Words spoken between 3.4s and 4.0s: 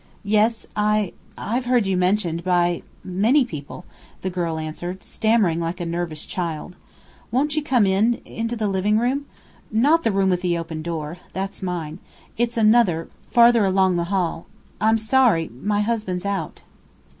people,"